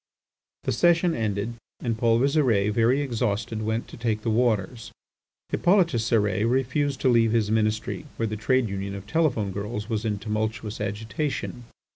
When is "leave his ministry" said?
7.07-8.05